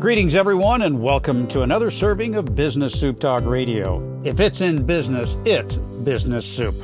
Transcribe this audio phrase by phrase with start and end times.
[0.00, 4.22] Greetings, everyone, and welcome to another serving of Business Soup Talk Radio.
[4.24, 6.74] If it's in business, it's business soup.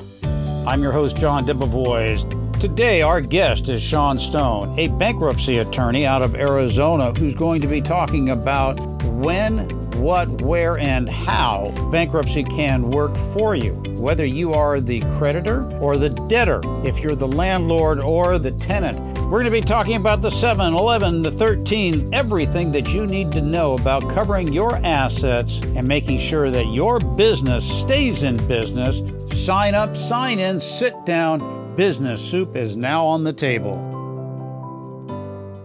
[0.66, 2.60] I'm your host, John Debevoise.
[2.60, 7.66] Today, our guest is Sean Stone, a bankruptcy attorney out of Arizona who's going to
[7.66, 9.66] be talking about when,
[9.98, 15.96] what, where, and how bankruptcy can work for you, whether you are the creditor or
[15.96, 19.15] the debtor, if you're the landlord or the tenant.
[19.26, 23.32] We're going to be talking about the 7, 11, the 13, everything that you need
[23.32, 29.02] to know about covering your assets and making sure that your business stays in business.
[29.44, 31.74] Sign up, sign in, sit down.
[31.74, 33.74] Business Soup is now on the table.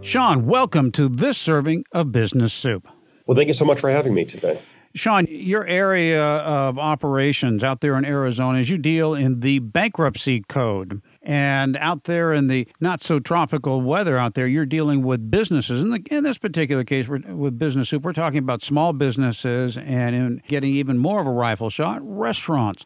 [0.02, 2.88] Sean, welcome to this serving of Business Soup.
[3.28, 4.60] Well, thank you so much for having me today.
[4.96, 10.42] Sean, your area of operations out there in Arizona is you deal in the bankruptcy
[10.42, 11.04] code.
[11.24, 15.84] And out there in the not so tropical weather out there, you're dealing with businesses.
[15.84, 20.16] In, the, in this particular case, with Business Soup, we're talking about small businesses and
[20.16, 22.86] in getting even more of a rifle shot, restaurants.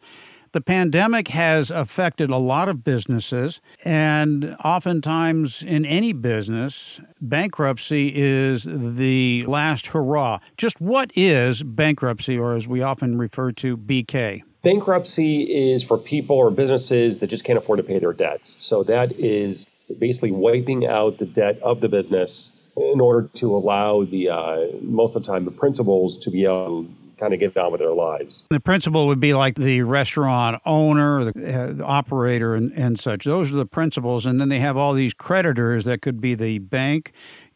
[0.55, 8.63] The pandemic has affected a lot of businesses, and oftentimes in any business, bankruptcy is
[8.63, 10.39] the last hurrah.
[10.55, 14.43] Just what is bankruptcy, or as we often refer to, BK?
[14.65, 18.55] Bankruptcy is for people or businesses that just can't afford to pay their debts.
[18.57, 19.67] So that is
[19.99, 25.15] basically wiping out the debt of the business in order to allow the uh, most
[25.15, 27.93] of the time the principals to be able to kind of get on with their
[27.93, 28.41] lives.
[28.49, 33.25] The principal would be like the restaurant owner, the, uh, the operator, and, and such.
[33.25, 34.25] Those are the principals.
[34.25, 37.11] And then they have all these creditors that could be the bank,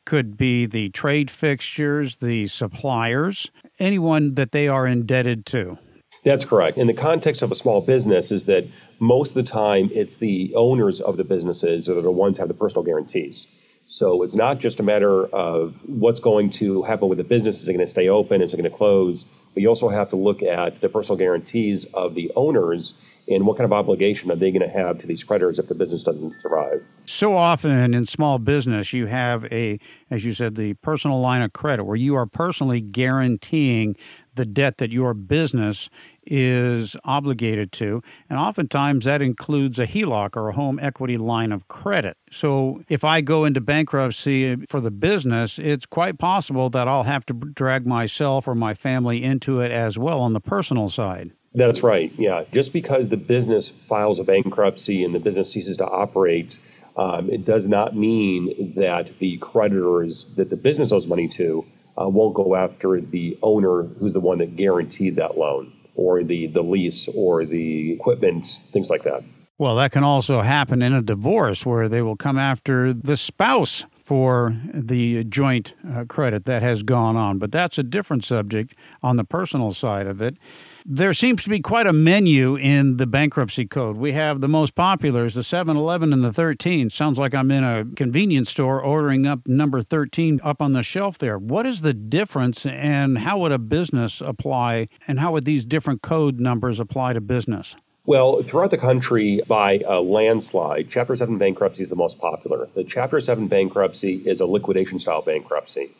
[0.05, 5.79] could be the trade fixtures, the suppliers, anyone that they are indebted to.
[6.23, 6.77] That's correct.
[6.77, 8.65] In the context of a small business, is that
[8.99, 12.41] most of the time it's the owners of the businesses that are the ones who
[12.41, 13.47] have the personal guarantees.
[13.91, 17.59] So it's not just a matter of what's going to happen with the business.
[17.63, 18.39] Is it going to stay open?
[18.39, 19.25] Is it going to close?
[19.55, 22.93] But you also have to look at the personal guarantees of the owners
[23.27, 25.73] and what kind of obligation are they going to have to these creditors if the
[25.73, 26.83] business doesn't survive.
[27.05, 29.79] So often in small business, you have a,
[30.11, 33.95] as you said, the personal line of credit where you are personally guaranteeing
[34.35, 35.89] the debt that your business
[36.29, 38.01] is obligated to.
[38.29, 42.17] And oftentimes that includes a HELOC or a home equity line of credit.
[42.31, 47.25] So if I go into bankruptcy for the business, it's quite possible that I'll have
[47.27, 51.31] to drag myself or my family into it as well on the personal side.
[51.55, 52.13] That's right.
[52.17, 52.43] Yeah.
[52.51, 56.59] Just because the business files a bankruptcy and the business ceases to operate,
[56.95, 61.65] um, it does not mean that the creditors that the business owes money to
[61.99, 66.47] uh, won't go after the owner who's the one that guaranteed that loan or the,
[66.47, 69.21] the lease or the equipment, things like that.
[69.57, 73.85] Well, that can also happen in a divorce where they will come after the spouse
[74.01, 77.37] for the joint uh, credit that has gone on.
[77.37, 78.73] But that's a different subject
[79.03, 80.37] on the personal side of it.
[80.85, 83.97] There seems to be quite a menu in the bankruptcy code.
[83.97, 86.89] We have the most popular is the 7 Eleven and the 13.
[86.89, 91.17] Sounds like I'm in a convenience store ordering up number 13 up on the shelf
[91.17, 91.37] there.
[91.37, 96.01] What is the difference and how would a business apply and how would these different
[96.01, 97.75] code numbers apply to business?
[98.05, 102.67] Well, throughout the country, by a landslide, Chapter 7 bankruptcy is the most popular.
[102.73, 105.91] The Chapter 7 bankruptcy is a liquidation style bankruptcy.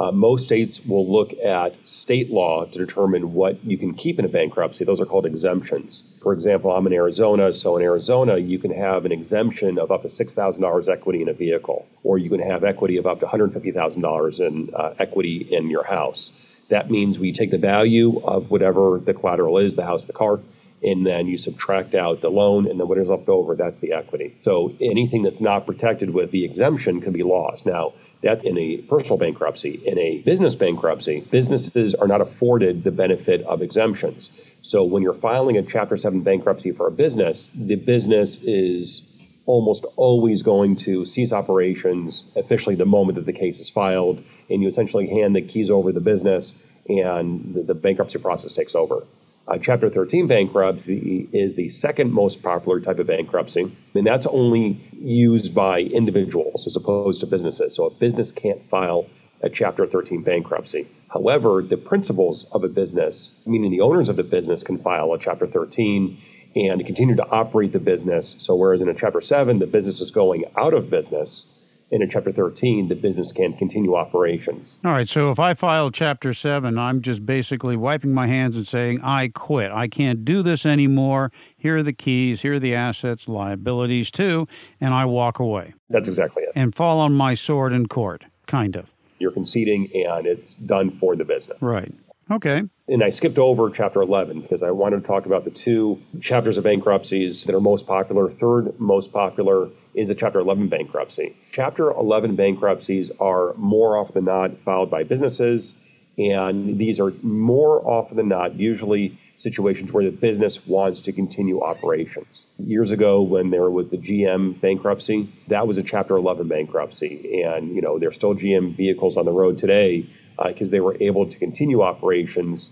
[0.00, 4.24] Uh, most states will look at state law to determine what you can keep in
[4.24, 4.82] a bankruptcy.
[4.82, 6.04] Those are called exemptions.
[6.22, 10.00] For example, I'm in Arizona, so in Arizona, you can have an exemption of up
[10.00, 14.40] to $6,000 equity in a vehicle, or you can have equity of up to $150,000
[14.40, 16.32] in uh, equity in your house.
[16.70, 20.40] That means we take the value of whatever the collateral is, the house, the car,
[20.82, 24.36] and then you subtract out the loan, and then whatever's left over, that's the equity.
[24.44, 27.66] So anything that's not protected with the exemption can be lost.
[27.66, 27.92] Now,
[28.22, 29.80] that's in a personal bankruptcy.
[29.84, 34.30] In a business bankruptcy, businesses are not afforded the benefit of exemptions.
[34.62, 39.02] So when you're filing a Chapter 7 bankruptcy for a business, the business is
[39.46, 44.62] almost always going to cease operations officially the moment that the case is filed, and
[44.62, 46.54] you essentially hand the keys over to the business,
[46.88, 49.02] and the, the bankruptcy process takes over.
[49.48, 54.80] Uh, Chapter 13 bankruptcy is the second most popular type of bankruptcy, and that's only
[54.92, 57.74] used by individuals as opposed to businesses.
[57.74, 59.06] So a business can't file
[59.42, 60.86] a Chapter 13 bankruptcy.
[61.08, 65.18] However, the principals of a business, meaning the owners of the business, can file a
[65.18, 66.18] Chapter 13
[66.54, 68.36] and continue to operate the business.
[68.38, 71.46] So, whereas in a Chapter 7, the business is going out of business,
[71.90, 74.78] in a Chapter 13, the business can continue operations.
[74.84, 75.08] All right.
[75.08, 79.28] So, if I file Chapter 7, I'm just basically wiping my hands and saying, I
[79.28, 79.72] quit.
[79.72, 81.32] I can't do this anymore.
[81.56, 84.46] Here are the keys, here are the assets, liabilities too,
[84.80, 85.74] and I walk away.
[85.88, 86.52] That's exactly it.
[86.54, 88.92] And fall on my sword in court, kind of.
[89.18, 91.60] You're conceding, and it's done for the business.
[91.60, 91.92] Right.
[92.30, 92.62] Okay.
[92.88, 96.56] And I skipped over chapter 11 because I wanted to talk about the two chapters
[96.58, 98.30] of bankruptcies that are most popular.
[98.30, 101.36] Third most popular is the chapter 11 bankruptcy.
[101.52, 105.74] Chapter 11 bankruptcies are more often than not filed by businesses,
[106.18, 111.62] and these are more often than not usually situations where the business wants to continue
[111.62, 112.44] operations.
[112.58, 117.74] Years ago, when there was the GM bankruptcy, that was a Chapter 11 bankruptcy, and
[117.74, 120.06] you know there's still GM vehicles on the road today
[120.46, 122.70] because uh, they were able to continue operations.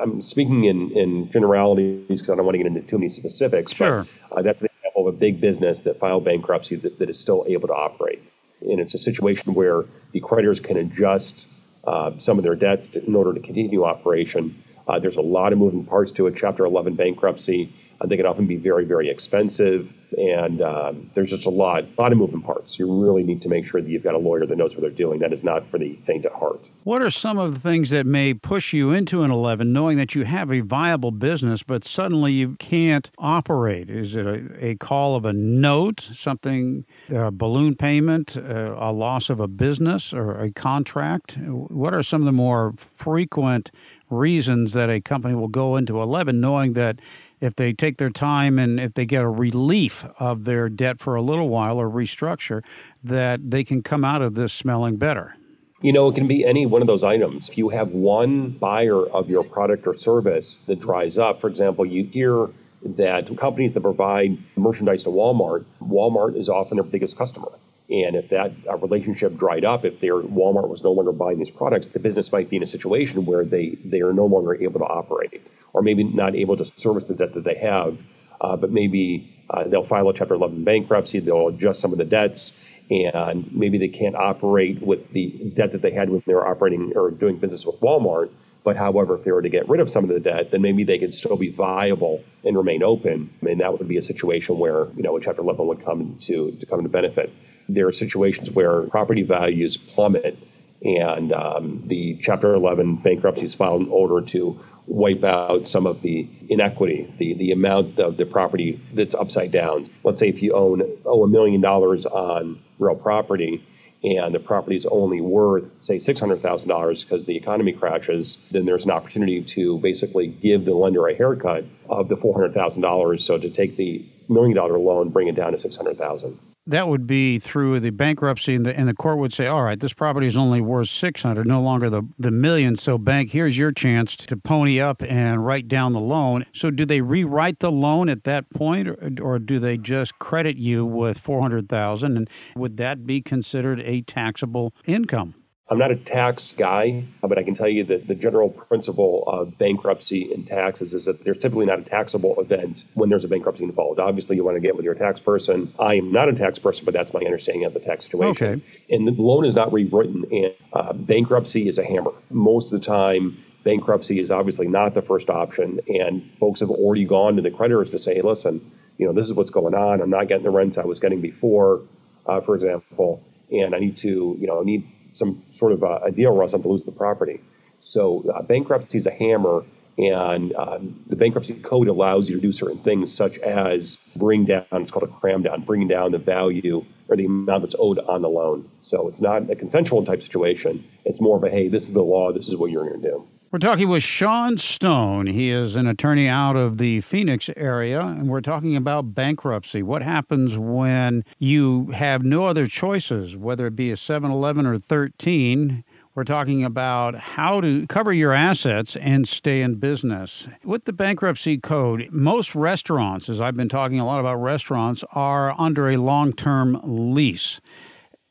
[0.00, 3.72] I'm speaking in, in generalities because I don't want to get into too many specifics.
[3.72, 4.06] Sure.
[4.30, 4.68] But, uh, that's an
[5.06, 8.22] a big business that filed bankruptcy that, that is still able to operate.
[8.60, 11.46] And it's a situation where the creditors can adjust
[11.86, 14.62] uh, some of their debts in order to continue operation.
[14.88, 17.72] Uh, there's a lot of moving parts to a Chapter 11 bankruptcy.
[18.00, 22.00] Uh, they can often be very, very expensive, and um, there's just a lot, a
[22.00, 22.78] lot of moving parts.
[22.78, 24.90] You really need to make sure that you've got a lawyer that knows what they're
[24.90, 25.20] doing.
[25.20, 26.60] That is not for the faint at heart.
[26.84, 30.14] What are some of the things that may push you into an 11, knowing that
[30.14, 33.90] you have a viable business, but suddenly you can't operate?
[33.90, 39.30] Is it a, a call of a note, something, a balloon payment, a, a loss
[39.30, 41.36] of a business, or a contract?
[41.38, 43.70] What are some of the more frequent
[44.08, 47.00] reasons that a company will go into 11, knowing that
[47.40, 51.14] if they take their time and if they get a relief of their debt for
[51.14, 52.62] a little while or restructure,
[53.02, 55.36] that they can come out of this smelling better.
[55.82, 57.50] You know, it can be any one of those items.
[57.50, 61.84] If you have one buyer of your product or service that dries up, for example,
[61.84, 62.48] you hear
[62.82, 67.52] that companies that provide merchandise to Walmart, Walmart is often their biggest customer.
[67.88, 71.50] And if that uh, relationship dried up, if their Walmart was no longer buying these
[71.50, 74.80] products, the business might be in a situation where they, they are no longer able
[74.80, 75.42] to operate,
[75.72, 77.96] or maybe not able to service the debt that they have.
[78.40, 82.04] Uh, but maybe uh, they'll file a Chapter 11 bankruptcy, they'll adjust some of the
[82.04, 82.52] debts,
[82.90, 86.92] and maybe they can't operate with the debt that they had when they were operating
[86.96, 88.30] or doing business with Walmart.
[88.64, 90.82] But however, if they were to get rid of some of the debt, then maybe
[90.82, 93.30] they could still be viable and remain open.
[93.42, 96.50] And that would be a situation where you know a Chapter 11 would come to
[96.50, 97.32] to come to benefit.
[97.68, 100.36] There are situations where property values plummet,
[100.82, 106.02] and um, the Chapter 11 bankruptcy is filed in order to wipe out some of
[106.02, 109.88] the inequity, the, the amount of the property that's upside down.
[110.04, 113.64] Let's say if you own owe a million dollars on real property
[114.04, 118.90] and the property is only worth, say, $600,000 because the economy crashes, then there's an
[118.90, 123.20] opportunity to basically give the lender a haircut of the $400,000.
[123.20, 127.38] So to take the million dollar loan, bring it down to 600000 that would be
[127.38, 130.36] through the bankruptcy, and the, and the court would say, all right, this property is
[130.36, 132.76] only worth 600 no longer the, the million.
[132.76, 136.44] So, bank, here's your chance to pony up and write down the loan.
[136.52, 140.56] So, do they rewrite the loan at that point, or, or do they just credit
[140.56, 145.34] you with 400000 And would that be considered a taxable income?
[145.68, 149.58] I'm not a tax guy, but I can tell you that the general principle of
[149.58, 153.64] bankruptcy and taxes is that there's typically not a taxable event when there's a bankruptcy
[153.64, 153.98] involved.
[153.98, 155.74] Obviously, you want to get with your tax person.
[155.80, 158.30] I am not a tax person, but that's my understanding of the tax situation.
[158.30, 158.62] Okay.
[158.90, 162.12] And the loan is not rewritten, and uh, bankruptcy is a hammer.
[162.30, 167.04] Most of the time, bankruptcy is obviously not the first option, and folks have already
[167.04, 170.00] gone to the creditors to say, hey, listen, you know, this is what's going on.
[170.00, 171.82] I'm not getting the rents I was getting before,
[172.24, 173.20] uh, for example,
[173.50, 176.42] and I need to, you know, I need some sort of a, a deal or
[176.42, 177.40] else I'm to lose the property.
[177.80, 179.64] So uh, bankruptcy is a hammer,
[179.98, 184.64] and um, the bankruptcy code allows you to do certain things, such as bring down,
[184.72, 188.20] it's called a cram down, bringing down the value or the amount that's owed on
[188.22, 188.68] the loan.
[188.82, 190.84] So it's not a consensual type situation.
[191.04, 193.08] It's more of a, hey, this is the law, this is what you're going to
[193.08, 193.28] do.
[193.52, 195.28] We're talking with Sean Stone.
[195.28, 199.84] He is an attorney out of the Phoenix area, and we're talking about bankruptcy.
[199.84, 204.80] What happens when you have no other choices, whether it be a 7 Eleven or
[204.80, 205.84] 13?
[206.16, 210.48] We're talking about how to cover your assets and stay in business.
[210.64, 215.54] With the bankruptcy code, most restaurants, as I've been talking a lot about restaurants, are
[215.56, 217.60] under a long term lease.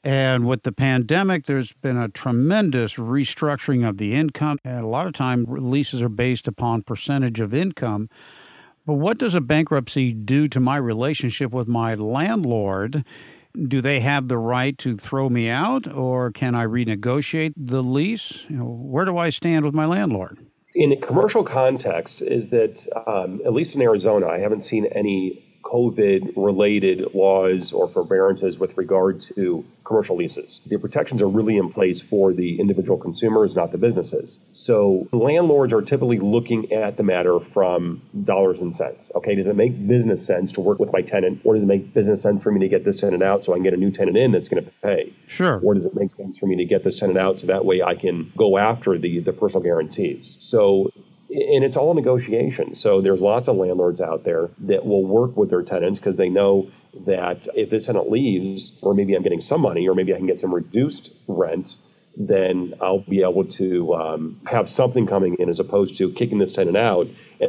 [0.06, 4.60] And with the pandemic, there's been a tremendous restructuring of the income.
[4.64, 8.10] And a lot of time, leases are based upon percentage of income.
[8.86, 13.04] But what does a bankruptcy do to my relationship with my landlord?
[13.56, 18.46] do they have the right to throw me out or can I renegotiate the lease?
[18.50, 20.46] You know, where do I stand with my landlord?
[20.74, 25.45] In a commercial context, is that um, at least in Arizona, I haven't seen any
[25.65, 30.62] COVID related laws or forbearances with regard to commercial leases.
[30.65, 34.39] The protections are really in place for the individual consumers, not the businesses.
[34.53, 39.12] So landlords are typically looking at the matter from dollars and cents.
[39.15, 41.93] Okay, does it make business sense to work with my tenant, or does it make
[41.93, 43.91] business sense for me to get this tenant out so I can get a new
[43.91, 45.13] tenant in that's going to pay?
[45.27, 45.60] Sure.
[45.63, 47.81] Or does it make sense for me to get this tenant out so that way
[47.81, 50.38] I can go after the the personal guarantees?
[50.39, 50.91] So
[51.29, 52.75] and it's all negotiation.
[52.75, 56.29] So there's lots of landlords out there that will work with their tenants because they
[56.29, 56.70] know
[57.05, 60.27] that if this tenant leaves, or maybe I'm getting some money, or maybe I can
[60.27, 61.75] get some reduced rent,
[62.17, 66.53] then I'll be able to um, have something coming in as opposed to kicking this
[66.53, 67.08] tenant out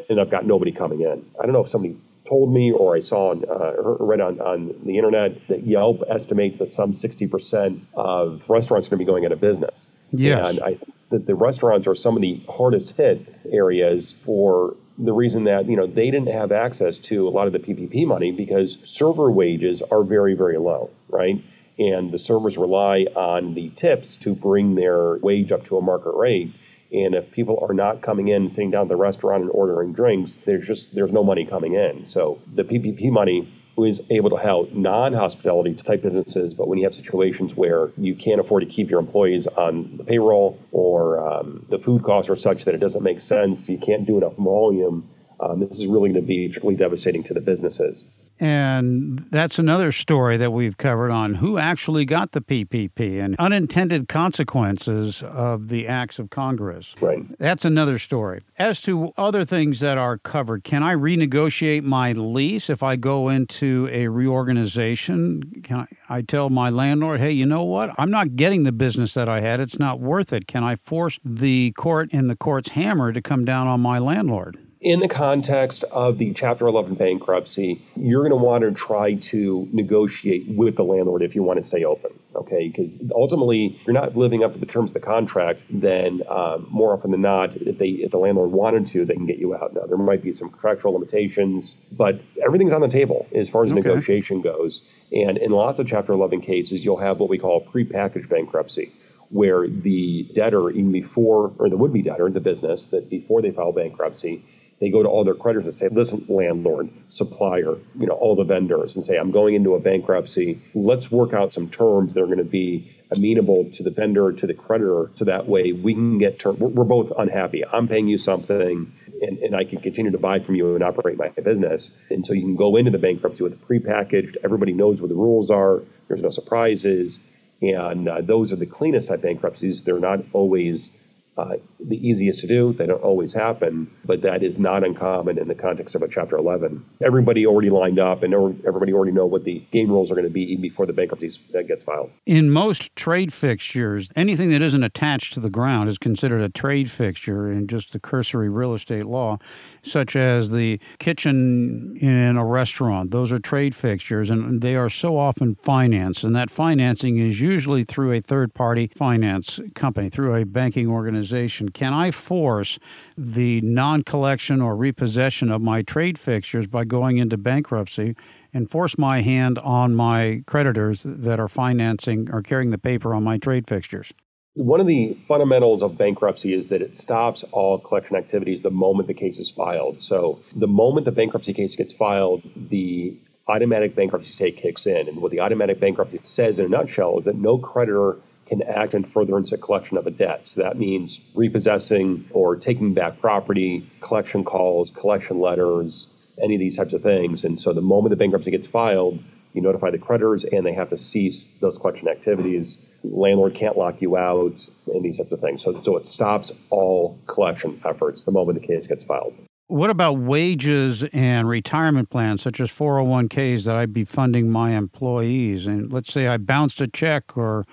[0.09, 1.25] and I've got nobody coming in.
[1.40, 1.97] I don't know if somebody
[2.28, 6.59] told me or I saw on, uh, read on, on the internet that Yelp estimates
[6.59, 9.87] that some 60% of restaurants are going to be going out of business.
[10.11, 10.49] Yes.
[10.49, 10.78] And I
[11.11, 15.77] that the restaurants are some of the hardest hit areas for the reason that you
[15.77, 19.83] know they didn't have access to a lot of the PPP money because server wages
[19.91, 21.43] are very very low, right?
[21.79, 26.15] And the servers rely on the tips to bring their wage up to a market
[26.15, 26.55] rate.
[26.91, 30.33] And if people are not coming in, sitting down at the restaurant and ordering drinks,
[30.47, 32.07] there's just there's no money coming in.
[32.09, 36.85] So the PPP money who is able to help non-hospitality type businesses, but when you
[36.85, 41.64] have situations where you can't afford to keep your employees on the payroll or um,
[41.68, 45.06] the food costs are such that it doesn't make sense, you can't do enough volume,
[45.40, 48.04] um, this is really going to be truly devastating to the businesses.
[48.38, 54.09] And that's another story that we've covered on who actually got the PPP and unintended
[54.09, 56.95] consequences of the acts of Congress.
[57.00, 57.25] Right.
[57.38, 58.43] That's another story.
[58.59, 63.28] As to other things that are covered, can I renegotiate my lease if I go
[63.28, 65.62] into a reorganization?
[65.62, 67.95] Can I, I tell my landlord, hey, you know what?
[67.99, 69.61] I'm not getting the business that I had.
[69.61, 70.47] It's not worth it.
[70.47, 74.59] Can I force the court and the court's hammer to come down on my landlord?
[74.80, 79.66] In the context of the Chapter 11 bankruptcy, you're going to want to try to
[79.73, 82.11] negotiate with the landlord if you want to stay open.
[82.35, 86.23] Okay, because ultimately, if you're not living up to the terms of the contract, then
[86.28, 89.38] um, more often than not, if they if the landlord wanted to, they can get
[89.38, 89.73] you out.
[89.73, 93.73] Now there might be some contractual limitations, but everything's on the table as far as
[93.73, 93.80] okay.
[93.80, 94.83] negotiation goes.
[95.11, 98.92] And in lots of Chapter 11 cases, you'll have what we call prepackaged bankruptcy
[99.30, 103.50] where the debtor, even before, or the would be debtor, the business, that before they
[103.50, 104.45] file bankruptcy,
[104.80, 108.45] they go to all their creditors and say, listen, landlord, supplier, you know, all the
[108.45, 110.62] vendors and say, I'm going into a bankruptcy.
[110.75, 114.47] Let's work out some terms that are going to be amenable to the vendor, to
[114.47, 116.59] the creditor, so that way we can get terms.
[116.59, 117.64] We're, we're both unhappy.
[117.64, 118.92] I'm paying you something
[119.23, 121.92] and, and I can continue to buy from you and operate my business.
[122.11, 125.16] And so you can go into the bankruptcy with a prepackaged, everybody knows what the
[125.16, 127.21] rules are, there's no surprises.
[127.62, 129.83] And uh, those are the cleanest type bankruptcies.
[129.83, 130.90] They're not always
[131.38, 132.73] uh, the easiest to do.
[132.73, 136.37] They don't always happen, but that is not uncommon in the context of a Chapter
[136.37, 136.85] 11.
[137.04, 140.30] Everybody already lined up, and everybody already know what the game rules are going to
[140.30, 141.30] be even before the bankruptcy
[141.66, 142.11] gets filed.
[142.25, 146.90] In most trade fixtures, anything that isn't attached to the ground is considered a trade
[146.90, 149.38] fixture in just the cursory real estate law,
[149.83, 153.11] such as the kitchen in a restaurant.
[153.11, 157.85] Those are trade fixtures, and they are so often financed, and that financing is usually
[157.85, 162.78] through a third-party finance company, through a banking organization can I force
[163.16, 168.14] the non collection or repossession of my trade fixtures by going into bankruptcy
[168.52, 173.23] and force my hand on my creditors that are financing or carrying the paper on
[173.23, 174.12] my trade fixtures?
[174.54, 179.06] One of the fundamentals of bankruptcy is that it stops all collection activities the moment
[179.06, 180.02] the case is filed.
[180.02, 183.18] So, the moment the bankruptcy case gets filed, the
[183.49, 185.08] automatic bankruptcy stay kicks in.
[185.08, 188.16] And what the automatic bankruptcy says in a nutshell is that no creditor
[188.47, 190.43] can act in furtherance of collection of a debt.
[190.45, 196.07] So that means repossessing or taking back property, collection calls, collection letters,
[196.43, 197.45] any of these types of things.
[197.45, 199.19] And so the moment the bankruptcy gets filed,
[199.53, 202.79] you notify the creditors and they have to cease those collection activities.
[203.03, 205.62] Landlord can't lock you out and these types of things.
[205.62, 209.35] So, so it stops all collection efforts the moment the case gets filed.
[209.69, 215.67] What about wages and retirement plans, such as 401ks that I'd be funding my employees?
[215.67, 217.65] And let's say I bounced a check or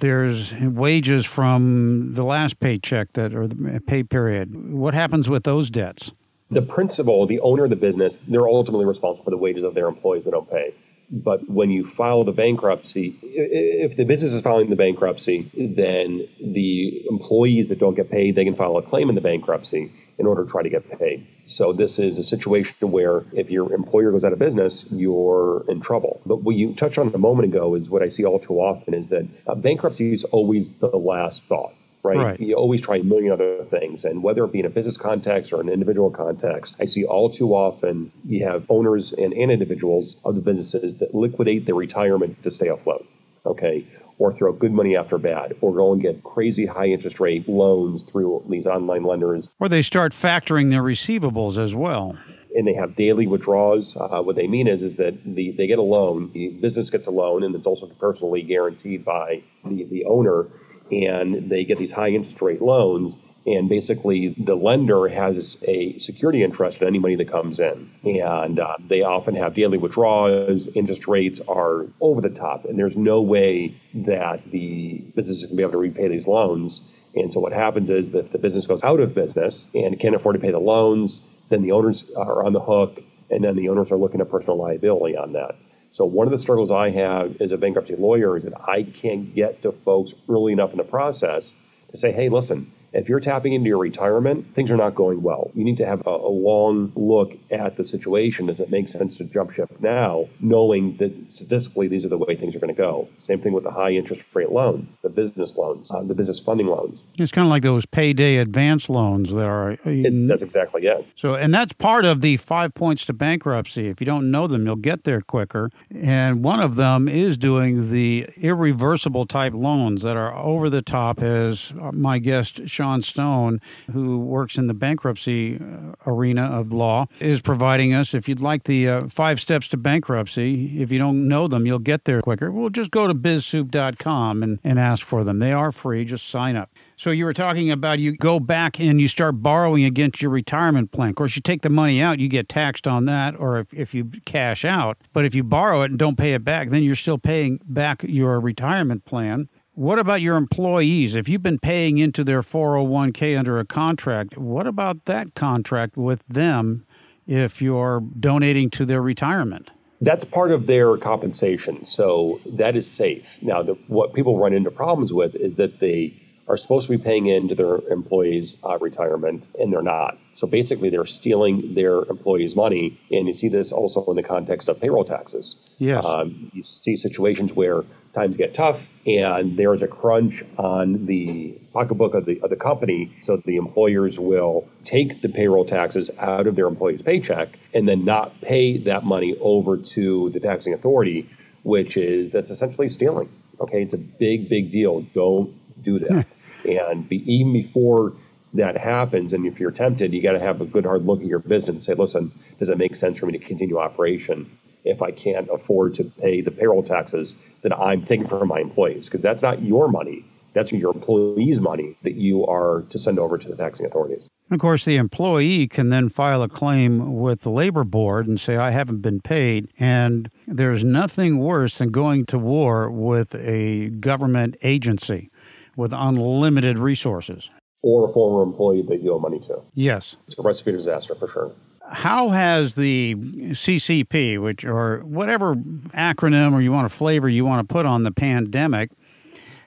[0.00, 4.72] there's wages from the last paycheck that or the pay period.
[4.72, 6.12] What happens with those debts?
[6.50, 9.86] The principal, the owner of the business, they're ultimately responsible for the wages of their
[9.86, 10.74] employees that don't pay.
[11.12, 17.04] But when you file the bankruptcy, if the business is filing the bankruptcy, then the
[17.08, 20.44] employees that don't get paid, they can file a claim in the bankruptcy in order
[20.44, 21.26] to try to get paid.
[21.46, 25.80] So this is a situation where if your employer goes out of business, you're in
[25.80, 26.20] trouble.
[26.26, 28.92] But what you touched on a moment ago is what I see all too often
[28.92, 31.72] is that uh, bankruptcy is always the last thought.
[32.02, 32.16] Right?
[32.16, 32.40] right?
[32.40, 34.04] You always try a million other things.
[34.04, 37.30] And whether it be in a business context or an individual context, I see all
[37.30, 42.42] too often you have owners and, and individuals of the businesses that liquidate their retirement
[42.42, 43.06] to stay afloat.
[43.44, 43.86] Okay
[44.20, 48.02] or throw good money after bad, or go and get crazy high interest rate loans
[48.04, 49.48] through these online lenders.
[49.58, 52.18] Or they start factoring their receivables as well.
[52.54, 53.96] And they have daily withdrawals.
[53.96, 57.06] Uh, what they mean is, is that the, they get a loan, the business gets
[57.06, 60.48] a loan, and it's also personally guaranteed by the, the owner,
[60.92, 66.42] and they get these high interest rate loans and basically the lender has a security
[66.42, 67.90] interest in any money that comes in.
[68.04, 70.68] And uh, they often have daily withdrawals.
[70.74, 72.66] Interest rates are over the top.
[72.66, 76.26] And there's no way that the business is going to be able to repay these
[76.26, 76.80] loans.
[77.14, 80.14] And so what happens is that if the business goes out of business and can't
[80.14, 81.20] afford to pay the loans
[81.50, 84.56] then the owners are on the hook and then the owners are looking at personal
[84.56, 85.56] liability on that.
[85.92, 89.34] So one of the struggles i have as a bankruptcy lawyer is that i can't
[89.34, 91.56] get to folks early enough in the process
[91.90, 95.50] to say hey listen if you're tapping into your retirement, things are not going well.
[95.54, 98.46] You need to have a, a, long look at the situation.
[98.46, 102.34] Does it make sense to jump ship now, knowing that statistically these are the way
[102.36, 103.08] things are going to go?
[103.18, 106.66] Same thing with the high interest rate loans, the business loans, uh, the business funding
[106.66, 107.02] loans.
[107.18, 109.72] It's kind of like those payday advance loans that are.
[109.72, 111.06] Uh, it, that's exactly it.
[111.16, 113.88] So, and that's part of the five points to bankruptcy.
[113.88, 115.70] If you don't know them, you'll get there quicker.
[115.90, 121.22] And one of them is doing the irreversible type loans that are over the top,
[121.22, 123.60] as my guest Sean Stone,
[123.92, 128.14] who works in the bankruptcy uh, arena of law, is providing us.
[128.14, 131.78] If you'd like the uh, five steps to bankruptcy, if you don't know them, you'll
[131.78, 132.50] get there quicker.
[132.50, 135.40] Well, just go to bizsoup.com and, and ask for them.
[135.40, 136.06] They are free.
[136.06, 136.70] Just sign up.
[136.96, 140.90] So you were talking about you go back and you start borrowing against your retirement
[140.90, 141.10] plan.
[141.10, 143.94] Of course, you take the money out, you get taxed on that, or if, if
[143.94, 144.96] you cash out.
[145.12, 148.02] But if you borrow it and don't pay it back, then you're still paying back
[148.02, 149.48] your retirement plan.
[149.80, 151.14] What about your employees?
[151.14, 156.22] If you've been paying into their 401k under a contract, what about that contract with
[156.28, 156.84] them
[157.26, 159.70] if you're donating to their retirement?
[160.02, 161.86] That's part of their compensation.
[161.86, 163.24] So that is safe.
[163.40, 166.14] Now, the, what people run into problems with is that they
[166.46, 170.18] are supposed to be paying into their employees' uh, retirement and they're not.
[170.40, 172.98] So basically, they're stealing their employees' money.
[173.10, 175.56] And you see this also in the context of payroll taxes.
[175.76, 176.02] Yes.
[176.02, 177.82] Um, you see situations where
[178.14, 183.14] times get tough and there's a crunch on the pocketbook of the, of the company.
[183.20, 188.06] So the employers will take the payroll taxes out of their employees' paycheck and then
[188.06, 191.28] not pay that money over to the taxing authority,
[191.64, 193.28] which is that's essentially stealing.
[193.60, 195.02] Okay, it's a big, big deal.
[195.14, 196.26] Don't do that.
[196.64, 198.14] and be, even before
[198.54, 201.26] that happens, and if you're tempted, you got to have a good hard look at
[201.26, 204.58] your business and say, listen, does it make sense for me to continue operation?
[204.84, 209.06] if I can't afford to pay the payroll taxes that I'm taking from my employees,
[209.06, 210.24] because that's not your money.
[210.52, 214.26] That's your employees' money that you are to send over to the taxing authorities.
[214.50, 218.56] Of course, the employee can then file a claim with the labor board and say,
[218.56, 219.68] I haven't been paid.
[219.78, 225.30] And there's nothing worse than going to war with a government agency
[225.76, 227.48] with unlimited resources.
[227.82, 229.62] Or a former employee that you owe money to.
[229.74, 230.16] Yes.
[230.26, 231.52] It's a recipe for disaster for sure
[231.92, 237.68] how has the CCP, which or whatever acronym or you want a flavor you want
[237.68, 238.90] to put on the pandemic,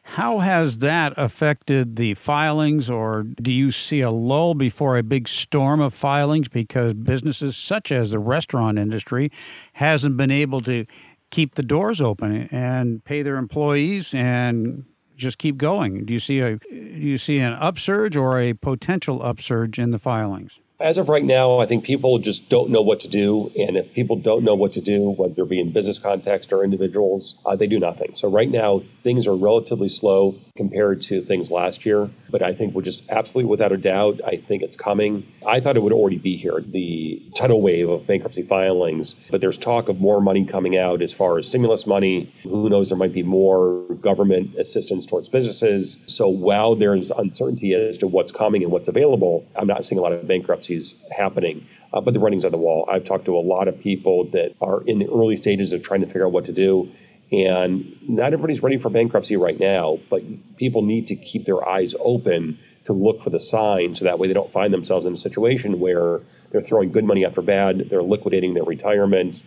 [0.03, 5.27] how has that affected the filings, or do you see a lull before a big
[5.27, 9.31] storm of filings because businesses such as the restaurant industry
[9.73, 10.85] hasn't been able to
[11.29, 16.05] keep the doors open and pay their employees and just keep going?
[16.05, 16.59] Do you see a
[17.05, 20.59] you see an upsurge or a potential upsurge in the filings?
[20.81, 23.51] As of right now, I think people just don't know what to do.
[23.55, 26.63] And if people don't know what to do, whether it be in business context or
[26.63, 28.13] individuals, uh, they do nothing.
[28.17, 32.09] So right now, things are relatively slow compared to things last year.
[32.29, 35.27] But I think we're just absolutely without a doubt, I think it's coming.
[35.47, 39.15] I thought it would already be here, the tidal wave of bankruptcy filings.
[39.29, 42.33] But there's talk of more money coming out as far as stimulus money.
[42.43, 45.97] Who knows, there might be more government assistance towards businesses.
[46.07, 50.01] So while there's uncertainty as to what's coming and what's available, I'm not seeing a
[50.01, 50.72] lot of bankruptcy
[51.15, 51.67] happening.
[51.93, 52.87] Uh, but the writing's on the wall.
[52.91, 56.01] I've talked to a lot of people that are in the early stages of trying
[56.01, 56.91] to figure out what to do.
[57.31, 60.21] And not everybody's ready for bankruptcy right now, but
[60.57, 64.27] people need to keep their eyes open to look for the signs so that way
[64.27, 68.03] they don't find themselves in a situation where they're throwing good money after bad, they're
[68.03, 69.41] liquidating their retirement,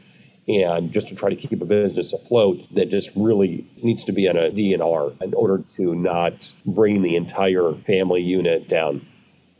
[0.49, 4.29] and just to try to keep a business afloat that just really needs to be
[4.29, 6.35] on a DNR in order to not
[6.65, 9.07] bring the entire family unit down.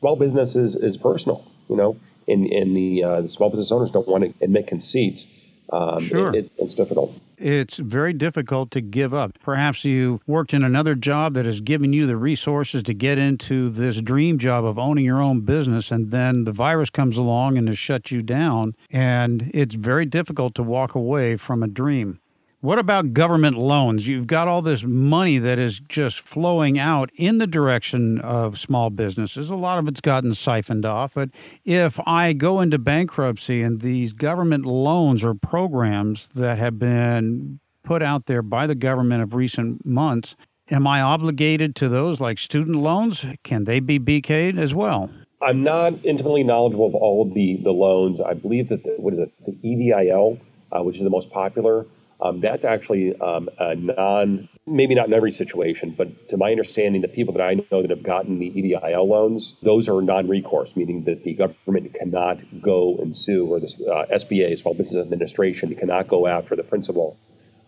[0.01, 1.97] Small business is, is personal, you know,
[2.29, 5.27] and, and the, uh, the small business owners don't want to admit conceits.
[5.73, 6.29] Um, sure.
[6.29, 9.39] It, it's, it's difficult it's very difficult to give up.
[9.43, 13.69] Perhaps you worked in another job that has given you the resources to get into
[13.69, 17.69] this dream job of owning your own business, and then the virus comes along and
[17.69, 22.21] has shut you down, and it's very difficult to walk away from a dream.
[22.61, 24.09] What about government loans?
[24.09, 28.89] You've got all this money that is just flowing out in the direction of small
[28.89, 29.51] businesses.
[29.51, 31.13] A lot of it's gotten siphoned off.
[31.15, 31.29] But
[31.67, 38.03] if I go into bankruptcy and these government loans or programs that have been put
[38.03, 40.35] out there by the government of recent months,
[40.71, 43.27] am I obligated to those like student loans?
[43.45, 45.11] Can they be BK'd as well?
[45.43, 48.19] I'm not intimately knowledgeable of all of the, the loans.
[48.27, 50.41] I believe that, the, what is it, the EIDL,
[50.73, 51.87] uh, which is the most popular,
[52.21, 57.03] um, that's actually um, a non, maybe not in every situation, but to my understanding,
[57.03, 61.05] the people that I know that have gotten the EIDL loans, those are non-recourse, meaning
[61.05, 66.09] that the government cannot go and sue, or the uh, SBA, Small Business Administration, cannot
[66.09, 67.19] go after the principal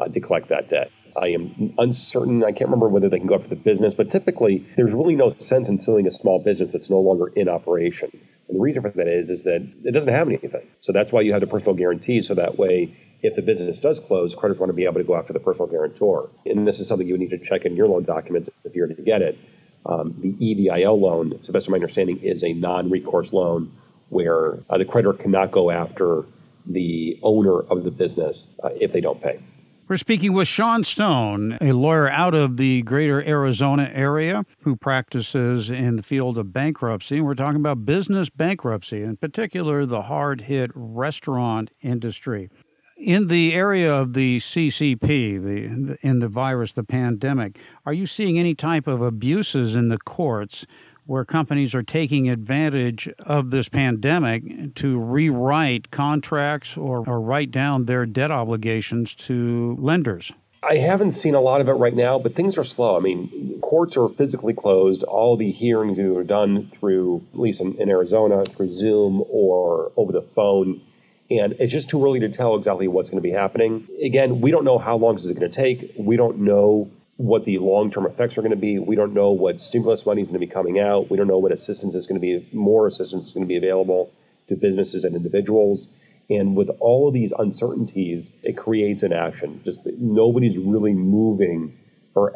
[0.00, 0.90] uh, to collect that debt.
[1.20, 2.44] I am uncertain.
[2.44, 5.34] I can't remember whether they can go after the business, but typically there's really no
[5.38, 8.10] sense in suing a small business that's no longer in operation.
[8.48, 10.68] And the reason for that is, is that it doesn't have anything.
[10.80, 12.22] So that's why you have the personal guarantee.
[12.22, 15.16] So that way if the business does close, creditors want to be able to go
[15.16, 16.30] after the personal guarantor.
[16.46, 18.86] And this is something you would need to check in your loan documents if you're
[18.86, 19.38] to get it.
[19.86, 23.72] Um, the EIDL loan, to the best of my understanding, is a non recourse loan
[24.10, 26.24] where uh, the creditor cannot go after
[26.66, 29.40] the owner of the business uh, if they don't pay.
[29.88, 35.70] We're speaking with Sean Stone, a lawyer out of the greater Arizona area who practices
[35.70, 37.16] in the field of bankruptcy.
[37.16, 42.50] And we're talking about business bankruptcy, in particular the hard hit restaurant industry
[42.98, 47.56] in the area of the CCP, the in the virus, the pandemic,
[47.86, 50.66] are you seeing any type of abuses in the courts
[51.06, 57.86] where companies are taking advantage of this pandemic to rewrite contracts or, or write down
[57.86, 60.32] their debt obligations to lenders?
[60.62, 62.96] I haven't seen a lot of it right now, but things are slow.
[62.96, 65.04] I mean, courts are physically closed.
[65.04, 70.12] All the hearings are done through, at least in, in Arizona, through Zoom or over
[70.12, 70.82] the phone
[71.30, 73.86] and it's just too early to tell exactly what's going to be happening.
[74.02, 75.92] Again, we don't know how long this is going to take.
[75.98, 78.78] We don't know what the long term effects are going to be.
[78.78, 81.10] We don't know what stimulus money is going to be coming out.
[81.10, 83.56] We don't know what assistance is going to be, more assistance is going to be
[83.56, 84.10] available
[84.48, 85.88] to businesses and individuals.
[86.30, 89.60] And with all of these uncertainties, it creates an action.
[89.64, 91.76] Just nobody's really moving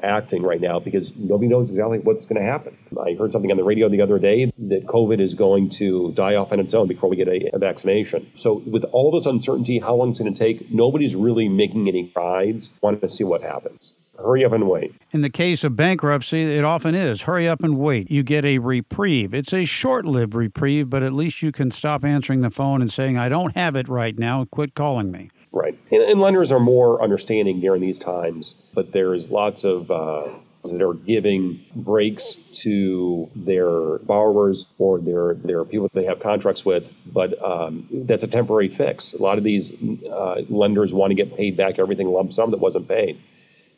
[0.04, 2.76] acting right now because nobody knows exactly what's going to happen.
[3.00, 6.36] I heard something on the radio the other day that COVID is going to die
[6.36, 8.30] off on its own before we get a, a vaccination.
[8.34, 12.10] So, with all this uncertainty, how long it's going to take, nobody's really making any
[12.10, 12.70] strides.
[12.80, 13.92] Wanting to see what happens.
[14.18, 14.94] Hurry up and wait.
[15.10, 18.10] In the case of bankruptcy, it often is hurry up and wait.
[18.10, 19.32] You get a reprieve.
[19.32, 22.92] It's a short lived reprieve, but at least you can stop answering the phone and
[22.92, 24.44] saying, I don't have it right now.
[24.44, 25.30] Quit calling me.
[25.52, 25.78] Right.
[25.90, 30.28] And, and lenders are more understanding during these times, but there's lots of uh,
[30.64, 36.84] that are giving breaks to their borrowers or their their people they have contracts with,
[37.06, 39.12] but um, that's a temporary fix.
[39.12, 39.72] A lot of these
[40.10, 43.20] uh, lenders want to get paid back everything lump sum that wasn't paid.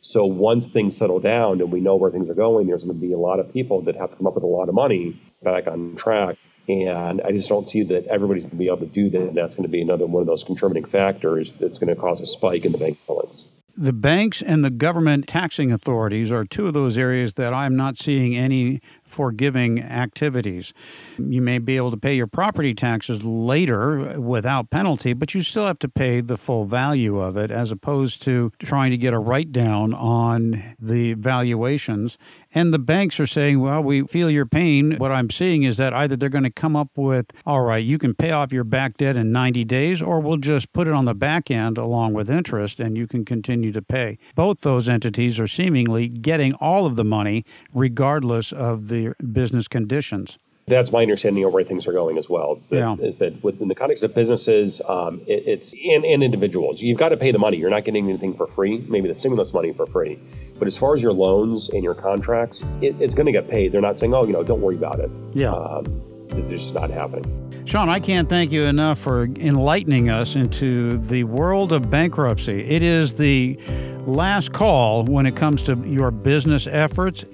[0.01, 3.01] So once things settle down and we know where things are going, there's going to
[3.01, 5.19] be a lot of people that have to come up with a lot of money
[5.41, 8.85] back on track and I just don't see that everybody's going to be able to
[8.85, 9.21] do that.
[9.21, 12.19] And that's going to be another one of those contributing factors that's going to cause
[12.21, 13.45] a spike in the bank balance.
[13.77, 17.97] The banks and the government taxing authorities are two of those areas that I'm not
[17.97, 18.79] seeing any
[19.15, 20.73] forgiving activities.
[21.17, 25.65] You may be able to pay your property taxes later without penalty, but you still
[25.65, 29.19] have to pay the full value of it as opposed to trying to get a
[29.19, 32.17] write down on the valuations.
[32.53, 34.97] And the banks are saying, well, we feel your pain.
[34.97, 37.97] What I'm seeing is that either they're going to come up with, all right, you
[37.97, 41.05] can pay off your back debt in 90 days, or we'll just put it on
[41.05, 44.17] the back end along with interest and you can continue to pay.
[44.35, 50.39] Both those entities are seemingly getting all of the money regardless of the business conditions.
[50.67, 52.57] That's my understanding of where things are going as well.
[52.59, 52.95] Is that, yeah.
[52.99, 57.09] is that within the context of businesses, um, it, it's and, and individuals, you've got
[57.09, 57.57] to pay the money.
[57.57, 58.79] You're not getting anything for free.
[58.89, 60.19] Maybe the stimulus money for free,
[60.57, 63.73] but as far as your loans and your contracts, it, it's going to get paid.
[63.73, 65.11] They're not saying, oh, you know, don't worry about it.
[65.33, 65.85] Yeah, um,
[66.29, 67.45] it's just not happening.
[67.65, 72.63] Sean, I can't thank you enough for enlightening us into the world of bankruptcy.
[72.63, 73.59] It is the
[74.05, 77.25] last call when it comes to your business efforts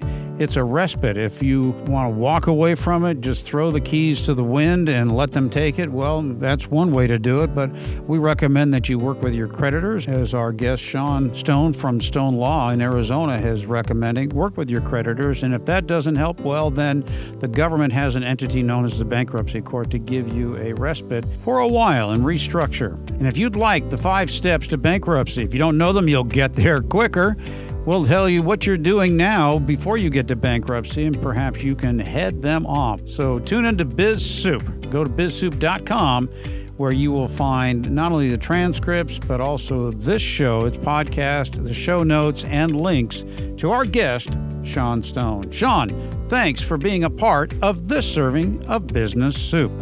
[0.42, 1.16] it's a respite.
[1.16, 4.88] If you want to walk away from it, just throw the keys to the wind
[4.88, 5.90] and let them take it.
[5.90, 7.70] Well, that's one way to do it, but
[8.08, 12.34] we recommend that you work with your creditors, as our guest Sean Stone from Stone
[12.34, 14.30] Law in Arizona is recommending.
[14.30, 17.04] Work with your creditors, and if that doesn't help, well, then
[17.38, 21.24] the government has an entity known as the bankruptcy court to give you a respite
[21.42, 22.96] for a while and restructure.
[23.10, 26.24] And if you'd like the five steps to bankruptcy, if you don't know them, you'll
[26.24, 27.36] get there quicker.
[27.84, 31.74] We'll tell you what you're doing now before you get to bankruptcy, and perhaps you
[31.74, 33.08] can head them off.
[33.08, 34.62] So tune into Biz Soup.
[34.90, 36.28] Go to bizsoup.com
[36.76, 41.74] where you will find not only the transcripts, but also this show, its podcast, the
[41.74, 43.24] show notes, and links
[43.56, 44.30] to our guest,
[44.64, 45.50] Sean Stone.
[45.50, 45.90] Sean,
[46.28, 49.72] thanks for being a part of this serving of Business Soup.